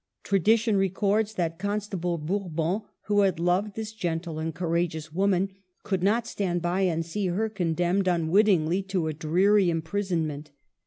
Tradition 0.23 0.77
records 0.77 1.35
that 1.35 1.59
Constable 1.59 2.17
Bourbon, 2.17 2.81
who 3.05 3.19
had 3.19 3.39
loved 3.39 3.75
^this 3.75 3.95
gentle 3.95 4.39
and 4.39 4.51
courageous 4.51 5.13
woman, 5.13 5.51
could 5.83 6.01
not 6.01 6.25
stand 6.25 6.59
by 6.59 6.81
and 6.81 7.05
see 7.05 7.27
her 7.27 7.49
condemned 7.49 8.07
un 8.07 8.29
witting 8.29 8.83
to 8.87 9.07
a 9.07 9.13
dreary 9.13 9.69
imprisonment. 9.69 10.49